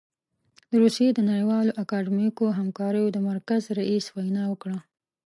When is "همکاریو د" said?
2.59-3.17